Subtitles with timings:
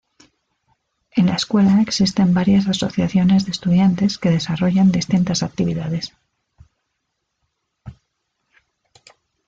[1.11, 6.15] En la Escuela existen varias asociaciones de estudiantes que desarrollan distintas actividades.